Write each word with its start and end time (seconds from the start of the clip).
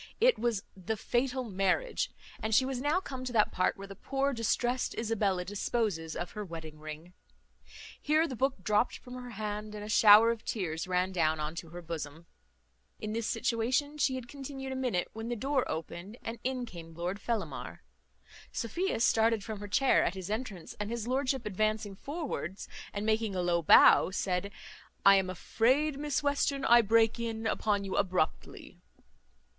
It 0.19 0.39
was 0.39 0.63
the 0.75 0.97
Fatal 0.97 1.43
Marriage; 1.43 2.09
and 2.41 2.55
she 2.55 2.65
was 2.65 2.81
now 2.81 2.99
come 2.99 3.23
to 3.23 3.33
that 3.33 3.51
part 3.51 3.77
where 3.77 3.85
the 3.85 3.93
poor 3.95 4.33
distrest 4.33 4.95
Isabella 4.97 5.45
disposes 5.45 6.15
of 6.15 6.31
her 6.31 6.43
wedding 6.43 6.79
ring. 6.79 7.13
Here 8.01 8.27
the 8.27 8.35
book 8.35 8.63
dropt 8.63 8.97
from 8.97 9.13
her 9.13 9.29
hand, 9.29 9.75
and 9.75 9.83
a 9.83 9.89
shower 9.89 10.31
of 10.31 10.43
tears 10.43 10.87
ran 10.87 11.11
down 11.11 11.39
into 11.39 11.69
her 11.69 11.83
bosom. 11.83 12.25
In 12.99 13.13
this 13.13 13.27
situation 13.27 13.99
she 13.99 14.15
had 14.15 14.27
continued 14.27 14.71
a 14.71 14.75
minute, 14.75 15.07
when 15.13 15.29
the 15.29 15.35
door 15.35 15.69
opened, 15.69 16.17
and 16.23 16.39
in 16.43 16.65
came 16.65 16.95
Lord 16.95 17.19
Fellamar. 17.21 17.83
Sophia 18.51 19.01
started 19.01 19.43
from 19.43 19.59
her 19.59 19.67
chair 19.67 20.03
at 20.03 20.15
his 20.15 20.31
entrance; 20.31 20.73
and 20.79 20.89
his 20.89 21.07
lordship 21.07 21.45
advancing 21.45 21.95
forwards, 21.95 22.67
and 22.91 23.05
making 23.05 23.35
a 23.35 23.43
low 23.43 23.61
bow, 23.61 24.09
said, 24.09 24.51
"I 25.05 25.17
am 25.17 25.29
afraid, 25.29 25.99
Miss 25.99 26.23
Western, 26.23 26.65
I 26.65 26.81
break 26.81 27.19
in 27.19 27.45
upon 27.45 27.83
you 27.83 27.95
abruptly." 27.97 28.79